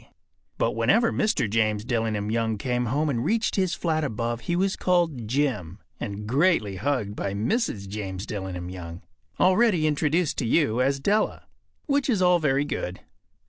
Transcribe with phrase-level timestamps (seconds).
[0.57, 1.47] But whenever Mr.
[1.47, 6.25] James Dillingham Young came home and reached his flat above he was called “Jim” and
[6.25, 7.87] greatly hugged by Mrs.
[7.87, 9.03] James Dillingham Young,
[9.39, 11.45] already introduced to you as Della.
[11.85, 13.01] Which is all very good.